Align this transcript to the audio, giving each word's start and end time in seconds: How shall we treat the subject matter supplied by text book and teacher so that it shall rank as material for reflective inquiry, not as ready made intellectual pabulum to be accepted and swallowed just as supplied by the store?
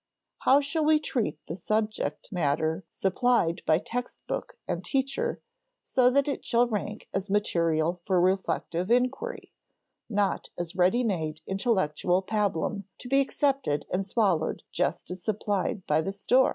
How 0.39 0.61
shall 0.61 0.83
we 0.83 0.97
treat 0.99 1.37
the 1.45 1.55
subject 1.55 2.31
matter 2.31 2.83
supplied 2.89 3.61
by 3.67 3.77
text 3.77 4.25
book 4.25 4.57
and 4.67 4.83
teacher 4.83 5.43
so 5.83 6.09
that 6.09 6.27
it 6.27 6.43
shall 6.43 6.67
rank 6.67 7.07
as 7.13 7.29
material 7.29 8.01
for 8.05 8.19
reflective 8.19 8.89
inquiry, 8.89 9.53
not 10.09 10.49
as 10.57 10.75
ready 10.75 11.03
made 11.03 11.41
intellectual 11.45 12.23
pabulum 12.23 12.85
to 12.97 13.07
be 13.07 13.19
accepted 13.21 13.85
and 13.93 14.03
swallowed 14.03 14.63
just 14.71 15.11
as 15.11 15.21
supplied 15.23 15.85
by 15.85 16.01
the 16.01 16.11
store? 16.13 16.49